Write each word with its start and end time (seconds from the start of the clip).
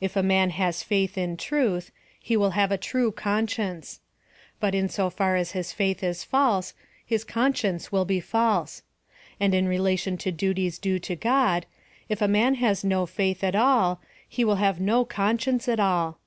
If 0.00 0.14
a 0.14 0.22
man 0.22 0.50
has 0.50 0.84
faith 0.84 1.18
in 1.18 1.36
truth, 1.36 1.90
he 2.20 2.36
will 2.36 2.50
have 2.52 2.70
a 2.70 2.78
true 2.78 3.10
conscience; 3.10 3.98
but 4.60 4.76
in 4.76 4.88
so 4.88 5.10
fai 5.10 5.38
as 5.40 5.52
his 5.58 5.72
faith 5.72 6.04
is 6.04 6.22
false, 6.22 6.72
his 7.04 7.24
conscience 7.24 7.90
will 7.90 8.04
be 8.04 8.20
false; 8.20 8.82
and 9.40 9.52
in 9.56 9.66
relation 9.66 10.16
to 10.18 10.30
duties 10.30 10.78
due 10.78 11.00
to 11.00 11.16
God, 11.16 11.66
if 12.08 12.22
a 12.22 12.28
man 12.28 12.54
has 12.62 12.84
no 12.84 13.06
faith 13.06 13.42
at 13.42 13.56
all, 13.56 14.00
he 14.28 14.44
will 14.44 14.54
have 14.62 14.78
no 14.80 15.04
conscience 15.04 15.66
at 15.66 15.80
all. 15.80 16.20